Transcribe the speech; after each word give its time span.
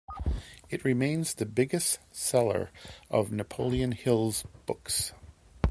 It 0.71 0.83
remains 0.83 1.35
the 1.35 1.45
biggest 1.45 1.99
seller 2.11 2.71
of 3.11 3.31
Napoleon 3.31 3.91
Hill's 3.91 4.41
books. 4.65 5.13